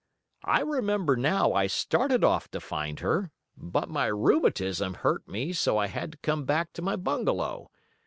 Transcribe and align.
"I 0.45 0.61
remember 0.61 1.15
now 1.15 1.53
I 1.53 1.67
started 1.67 2.23
off 2.23 2.49
to 2.49 2.59
find 2.59 3.01
her, 3.01 3.29
but 3.55 3.87
my 3.87 4.07
rheumatism 4.07 4.95
hurt 4.95 5.27
me 5.27 5.53
so 5.53 5.77
I 5.77 5.85
had 5.85 6.13
to 6.13 6.17
come 6.23 6.43
back 6.43 6.73
to 6.73 6.81
my 6.81 6.95
bungalow. 6.95 7.69